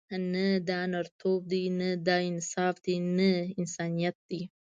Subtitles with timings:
[0.33, 4.41] نه دا نرتوب دی، نه دا انصاف دی، نه انسانیت دی.